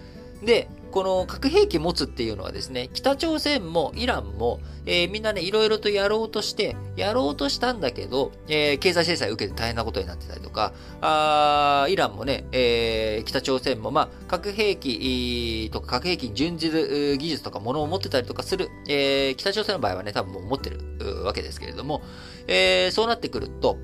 [0.42, 22.02] で、この核兵器持つっていうのはですね、北朝鮮もイランも、えー、みんなね、いろいろとやろうとして、やろうとしたんだけど、えー、経済制裁を受けて大変なことになってたりとか、あイランもね、えー、北朝鮮も、まあ、核兵器とか核兵器に準じる技術とかものを持ってたりとかする、えー、北朝鮮の場合はね、多分もう持ってるわけですけれども、
[22.46, 23.78] えー、そうなってくると、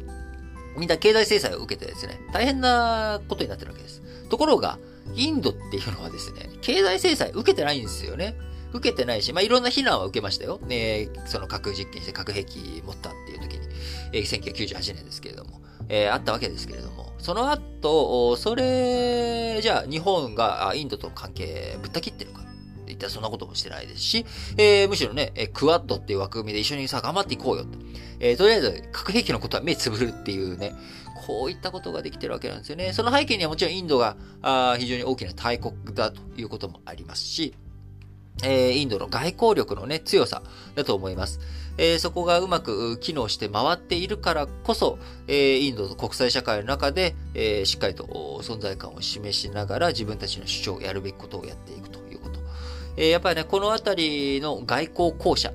[0.77, 4.01] みんな経済制裁を受けてですね、大変なことになってるわけです。
[4.29, 4.79] ところが、
[5.15, 8.37] インドっていうのはですね、経済制裁受けてないんですよね。
[8.73, 10.61] 受けてないし、まあ、いろんな非難は受けましたよ。
[10.67, 13.67] ね、その核実験して核兵器持ったっていう時に、
[14.13, 22.51] えー、1998年ですけれども、えー、あったわけですけれども、その後、それ、じゃあ日本がインドとの関係ぶった切ってるかって
[22.87, 24.25] 言ったらそんなこともしてないですし、
[24.57, 27.79] えー、むしろね、えクワッドっていう枠組みで一緒にさ、頑張っていこうよと。
[28.21, 30.75] えー、とりあえず核兵器のことは目つぶるっていうね、
[31.31, 32.93] こういったことができてるわけなんですよね。
[32.93, 37.55] その背景にはもちろんインドがあ非常に大きな大国だということもありますし、
[38.43, 40.43] えー、インドの外交力のね、強さ
[40.75, 41.39] だと思います。
[41.79, 48.05] えー、そこがうまく機能して回っているからこそ、えー、インドの国際社会の中で、え、しっかりと
[48.43, 52.00] 存在感を示しながら自分たちの主張を、やるべきことをやっていくと
[53.03, 55.51] え、やっぱりね、この辺りの外交公社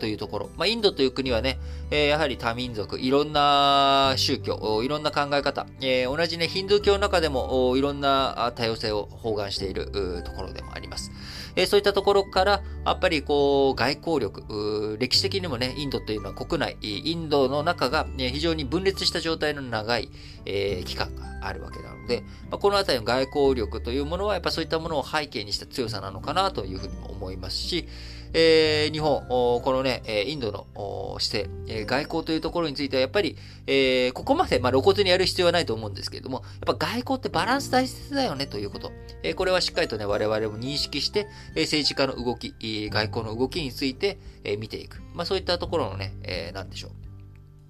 [0.00, 1.58] というところ、まあ、インドという国はね、
[1.90, 9.90] え、やはり多民族、いろんな宗教、いろんな考え方、え、同じね、ヒンドゥー教の中でもいろんな多様性を包含している
[10.24, 11.12] ところでもあります。
[11.58, 20.08] えそういったところから、やっぱりこう、外交力、歴史的にもね、インドというのは国内、インドの中が、ね、非常に分裂した状態の長い、
[20.44, 27.88] え、期間があるわけなので、ま、この辺りの外交力というものは、やっぱそういったものを背景にした強さなのかなというふうにも思いますし、
[28.32, 33.36] えー、日本、このね、インドの姿勢、外交というところについては、やっぱり、
[33.66, 38.92] えー、ここまで、まあ、露骨にやる必要はないと思うんですけれども、やっぱ外交ってバランス大切だよねということ。
[39.22, 42.54] えー、これはしっかりとね、我々も認識して、えー、政治家の動き、
[42.90, 45.02] 外交の動きについて、えー、見ていく。
[45.14, 46.90] まあ、そういったところのね、えー、なんでしょう。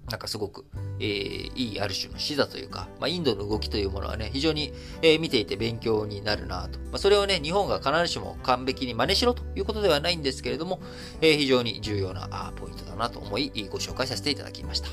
[0.09, 0.65] なんかすごく、
[0.99, 6.79] えー、いいある種の視座というか、まあ、インドの動きというものはね、非常に、えー、見ていて勉強になるなと。
[6.79, 10.81] まあ、それをね、日本が必ずしも完璧に真似しろということではないんですけれども、
[11.21, 14.89] えー、非常に重要なあポイントだなと思い、ご紹介させていただきました。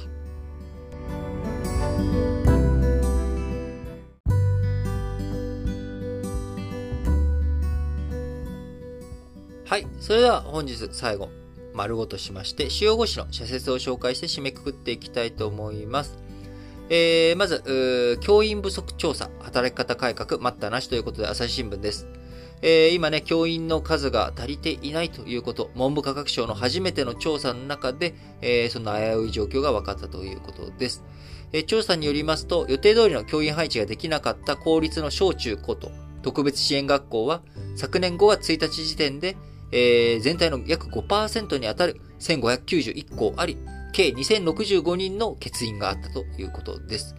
[9.69, 9.87] はい。
[9.99, 11.29] それでは本日最後、
[11.77, 16.19] 丸ごとしまして、主要語詞の社説を紹介して締めくくっていきたいと思います。
[16.89, 22.09] えー、まず、教員不足調査、働き方改革、待ったなしということで、朝日新聞です。
[22.63, 31.05] えー、今ね、教員の数が足りていないということ、文部科学省の初めての調査の中で、えー、その危うい状況が分かったということです。
[31.53, 35.91] えー、調査によりますと、予定通りの教員配置ができなかった公立の小中高と
[36.23, 37.43] 特別支援学校は、
[37.77, 39.37] 昨年5月1日時点で、
[39.73, 43.59] えー、全体の約5%に当たる1591校あり、
[43.93, 47.17] 計2065人の欠員があったということです。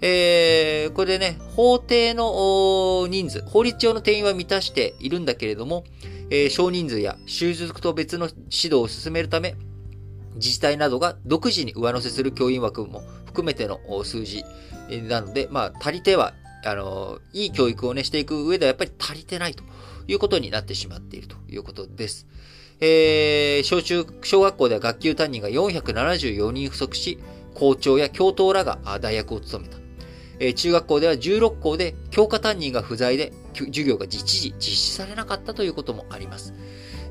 [0.00, 5.84] えー、これでね、法定の人数、法律上の定員は満たしているんだけれども、
[6.30, 9.54] えー、少人数や習熟と別の指導を進めるため、
[10.34, 14.44] 自治体などが独自に上乗せする教員枠も含めての数字
[15.08, 19.64] なので、まあ、足りては、あの、いい教育をね、していく上ではやっぱり足りてないと
[20.08, 22.26] いうことになってしまっているということです。
[22.80, 27.18] えー、小中、小学校では学級担任が474人不足し、
[27.54, 29.78] 校長や教頭らが代役を務めた。
[30.40, 36.54] えー、中学校では16校で教科担任が不在で、授業が一時実施されなかったということもあります。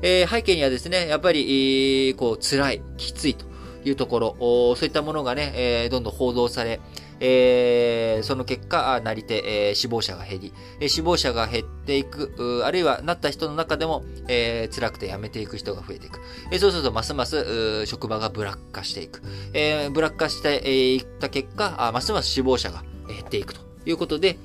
[0.02, 3.46] えー、背景にはですね、やっぱり、えー、こう、辛い、きついと
[3.84, 4.36] いうところ、
[4.76, 6.80] そういったものがね、えー、どんどん報道され、
[7.26, 16.20] えー、その結果、なり手、えー、死亡者が減り、えー、死亡者が減っていく、あるいはなった人の中でも、えー、辛くて辞めていく人が増えていく。
[16.50, 19.22] えー、そうすると、ますます職場がブラック化していく。
[19.54, 24.36] えー、ブラック化していった結果、あますます死亡者が減っていくということで、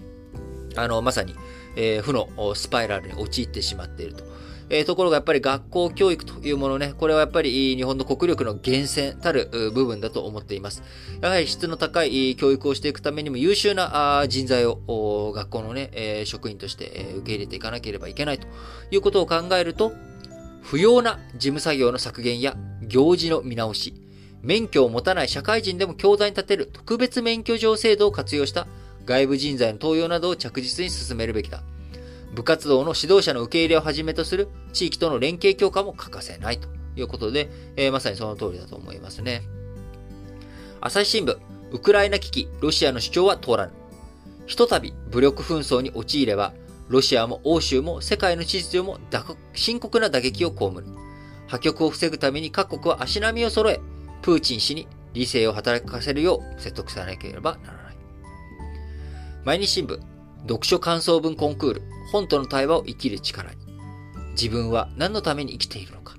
[0.77, 1.35] あの、まさに、
[1.75, 4.23] えー、負のスパイラルに陥ってしまっていると。
[4.71, 10.83] えー、ところがやっぱり学校教育というものね、これはやっぱり日本の国力の源泉たる部分だと思っています。
[11.21, 18.47] やはり質の高い教育をしていくためにも優秀な人材を学校のね、え、職員として受け入れていかなければいけないと
[18.91, 19.91] いうことを考えると、
[20.61, 23.95] 不要な事務作業の削減や行事の見直し、
[24.43, 28.67] 免許を持たない社会人でも教材に立てる特別免許状制度を活用した
[29.05, 31.63] 外部人材の登用などを着実に進めるべきだ。
[32.39, 39.41] 部活動の指導者の受け入れをはじめとする地域との連携強化も欠かせないということで、えー、まさにその通りだと思いますね。
[40.79, 41.37] 朝日新聞、
[41.71, 43.73] ウクライナ危機、ロシアの主張は通らぬ。
[44.45, 46.53] ひとたび武力紛争に陥れば、
[46.87, 48.99] ロシアも欧州も世界の秩序も
[49.53, 50.85] 深刻な打撃を被る。
[51.47, 53.81] 破局を防ぐために各国は足並みを揃え、
[54.21, 57.97] プーチン氏に理性を働かせるよう説得さなければならない。
[59.43, 59.99] 毎日新聞、
[60.43, 63.57] 読書感想文コンクール、本との対話を生きる力に。
[64.31, 66.15] 自分は何のために生きているのか。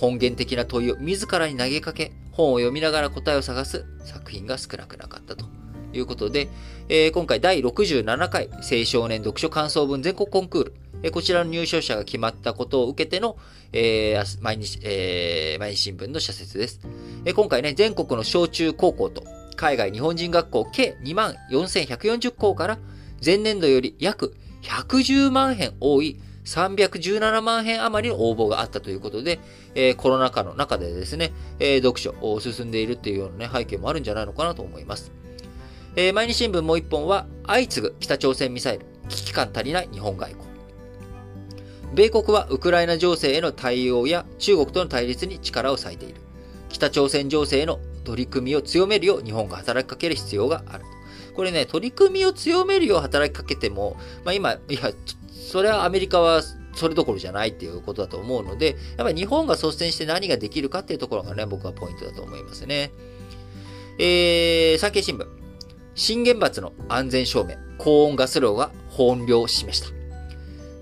[0.00, 5.46] 根源的な問いを自らに投げかけ、本を読みながら答えを探す作品が少なくなかったと
[5.94, 6.48] いうことで、
[6.88, 13.38] えー、今回第67回青少年読書感想文全国コンクール、えー、こちらの入賞者が決まったことを受けての、
[13.72, 16.80] えー、毎日、えー、毎日新聞の社説です。
[17.24, 19.24] えー、今回ね、全国の小中高校と
[19.56, 22.78] 海外日本人学校計2万4140校から
[23.24, 24.36] 前年度より約
[24.66, 29.40] 110万編多い317万編余りの応募があったということで、
[29.74, 35.10] えー、コロナ禍の中でですね、えー、読書を進んでいるっていうようなね、背景もあるんじゃないのかなと思います。
[35.96, 40.46] えー、毎日新聞もう一本は、相次ぐ北朝鮮ミサイル、危機感足りない日本外交。
[41.94, 46.20] 米国はウクライナ情勢への対応や中国との対立に力を割いている。
[46.68, 50.84] 北朝鮮情勢への取り組みを強めるよう日本が働きかける必要がある。
[51.36, 54.90] これね、取り組みを強めるよう働きかけても、まあ今、いや、
[55.30, 56.42] それはアメリカは
[56.74, 62.90] それどころじゃないっていうことだと思うので、やっぱり日本が率先して何ができるかっていうところがね、僕はポイントだと思いますね。
[63.98, 65.26] えー、産経新聞。
[65.94, 69.88] 新原発の安全証明、高温ガス炉が本領を示した。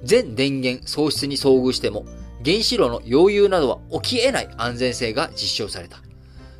[0.04, 2.04] 全電源喪失に遭遇しても、
[2.44, 5.98] 原子炉の溶融などは起き得ない安全性が実証された。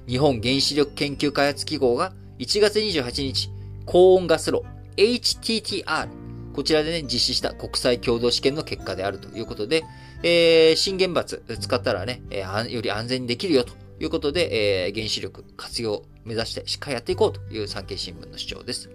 [0.08, 3.50] 日本原子力研究開発機構が1月28日、
[3.86, 4.64] 高温ガス炉
[4.96, 6.08] HTTR
[6.54, 9.82] こちらでね、実施した国際共同試験の結果であるということで、
[10.22, 18.88] えー、新原発使ったらね、えー、より安全にできるよということで、えー、原子力活用を目指してしっかりやっていこうという産経新聞の主張です。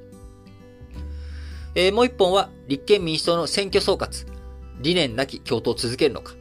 [1.75, 4.25] えー、もう一本は、立憲民主党の選挙総括。
[4.81, 6.33] 理念なき共闘を続けるのか。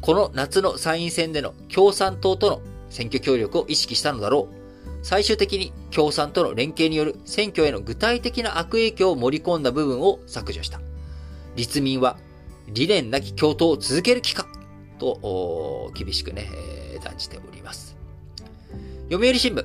[0.00, 4.59] この夏の参院選での共産党との選挙協力を意識したのだろう。
[5.02, 10.80] 最終的に共産との連携による選挙への具体的な悪影響を盛り込んだ部分を削除した。
[11.56, 12.18] 立民は
[12.68, 14.46] 理念なき共闘を続ける気か
[14.98, 16.48] と、厳しくね、
[16.92, 17.96] えー、断じております。
[19.10, 19.64] 読売新聞。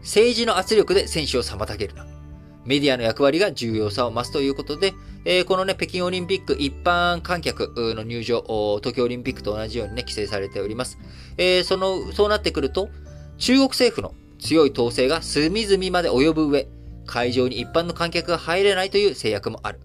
[0.00, 2.06] 政治の圧力で選手を妨げるな。
[2.64, 8.44] メディアの役割が重要さを増すということで、えー、このね、北京オリンピック一般観客の入場、
[8.82, 10.98] 東京オリンピックと同じようにね、規制されております。
[11.38, 12.90] えー、その、そうなってくると、
[13.38, 14.14] 中国政府の
[14.44, 16.68] 強い統制が隅々まで及ぶ上、
[17.06, 19.80] 会場に一般の観客が入れないという制約もある。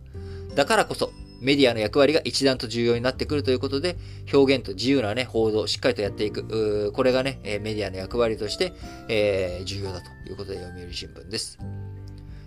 [0.53, 3.95] だからこそ、メディアの役割が一段と重要になってくるということで、
[4.33, 6.91] 表現と自由なね、報道をしっかりとやっていく。
[6.91, 8.73] これがね、メディアの役割として、
[9.07, 11.57] えー、重要だということで、読売新聞です。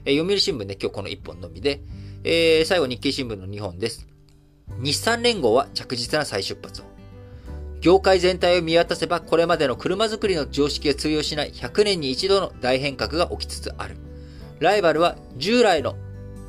[0.04, 1.80] えー、読売新聞ね、今日この一本のみで、
[2.24, 4.06] えー、最後日経新聞の2本です。
[4.78, 6.91] 日産連合は着実な再出発を。
[7.82, 13.96] 業界全体を見渡せばこれまでの車作りの常識が通用しない100年に一度の大変革が起きつつある。
[14.60, 15.96] ライバルは従来の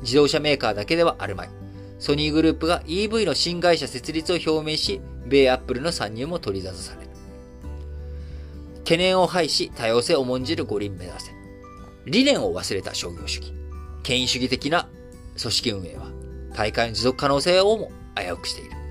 [0.02, 1.50] 自動車メーカーだけではあるまい。
[1.98, 7.08] ソニーグループが EV の新会社設立を表明し、米アップルの参入も取り沙汰される。
[8.84, 11.32] 懸念を排し、多様性を重んじる五輪目指せ。
[12.06, 13.52] 理念を忘れた商業主義。
[14.04, 14.88] 権威主義的な
[15.40, 16.06] 組織運営は、
[16.54, 18.83] 大会の持続可能性をも危うくしている。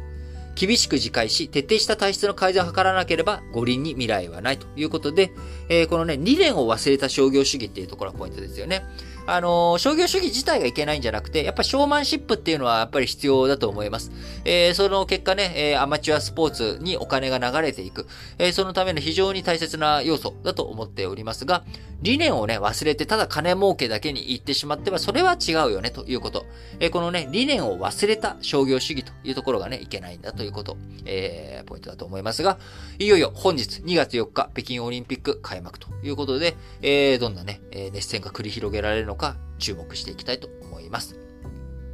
[0.55, 5.31] 厳しく自戒し、徹底した体質の改善を図らなければ、五輪に未来はないということで、
[5.69, 8.83] えー、このね、理念を忘れた商業主義っていうところがポイントですよね。
[9.25, 14.11] あのー、商業主義自体がいけないんじゃなくて、やっぱショーマンシップっていうのはやっぱり必要だと思います。
[14.45, 18.07] えー、その結果ね、えー、アマチュアスポーツにお金が流れていく、
[18.37, 21.63] えそのための非常に大切な要素だと思っておりますが、
[22.01, 26.45] 理念をね、忘れてただ金儲けだけに行ってしまっては、それは違うよね、ということ。
[26.81, 32.59] えこのね、理念を忘れた商業主義というところがね、いけないんだということ、えポイントだと思いますが、
[32.99, 39.12] いよいよ本日2月4日、北京オリンピック開幕ということで、えどんなね、え熱戦が繰り広げられるのか、
[39.59, 41.15] 注目していきたいと思います。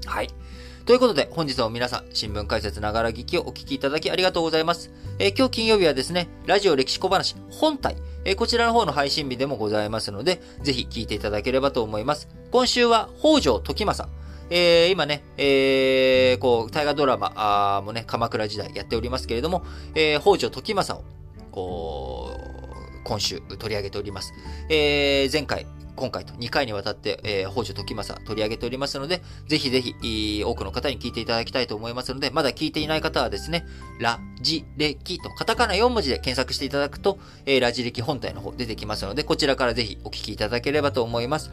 [0.05, 0.29] はい。
[0.85, 4.91] ということで、本日も皆さん、新聞解説ながら聞きをお聞きいただきありがとうございます。
[5.19, 7.95] えー、今日金曜日はですね、ラジオ歴史小話本体、
[8.25, 12.27] えー、こちらの方の配信日でもございますので、ぜひ聞いていただければと思います。
[12.51, 14.09] 今週は、北条時政。
[14.49, 19.63] えー、今ね、えー、こう、大河ドラマあもね、鎌倉時代やっておりますけれども、
[19.93, 24.33] えー、北条時政を、こう、今週取り上げております。
[24.69, 25.67] えー、前回、
[25.99, 33.65] 今回と2回にわたって、えー、北条時政取り上げておりますので、ぜひぜひ、多くの方に聞いていただきたいと思いますので、まだ聞いていない方はですね、
[33.99, 41.51] ラジレキとカタカナ4文字で検索していただくと、えー、ラジレキ本体の方出てきますので、こちらからぜひお聞きいただければと思います。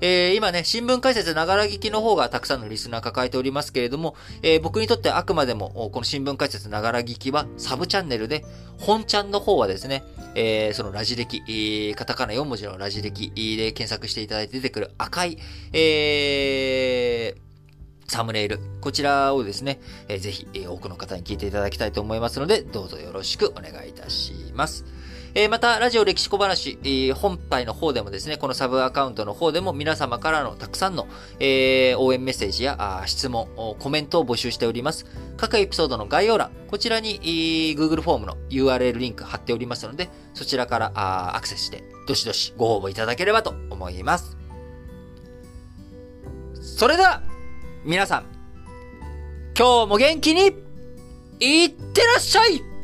[0.00, 8.44] えー、今ね、新聞解説ながら聞きの方がたくさんのリスナー抱えておりますけれども、えー、僕にとってあくまでも、この新聞解説ながら聞きはサブチャンネルで、
[8.78, 15.38] 本チャンの方はですね、えー、そのラジ歴、えー、カタカナ4文字のラジ歴で検索していただいて出てくる赤い、
[15.72, 18.60] えー、サムネイル。
[18.80, 24.84] こちらをですね、えー、ぜひ、えー、多くの方に聞いていただきたいと思いますので、どうぞよろしくお願いいたします。
[25.38, 31.08] えー、また、ラジオ歴史小話、えー、本体の方でもですね、このサブアカウントの方でも皆様からのたくさんの、
[31.40, 33.46] えー、応援メッセージやあ質問、
[33.78, 35.04] コメントを募集しております。
[35.36, 44.38] 各エピソードの概要欄、こちらに、えー、Google フォームの URL リンク貼っておりますので、そちらからあアクセスして、どしどしご応募いただければと思います。
[46.62, 47.20] それでは、
[47.84, 48.24] 皆さん、
[49.54, 50.56] 今日も元気に、
[51.40, 52.75] いってらっしゃい